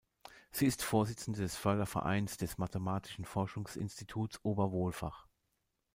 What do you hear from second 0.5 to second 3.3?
ist Vorsitzende des Fördervereins des Mathematischen